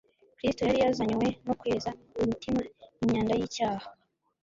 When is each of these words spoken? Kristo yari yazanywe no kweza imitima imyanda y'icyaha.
Kristo 0.37 0.61
yari 0.63 0.79
yazanywe 0.85 1.27
no 1.45 1.53
kweza 1.59 1.89
imitima 2.21 2.61
imyanda 3.03 3.33
y'icyaha. 3.39 3.87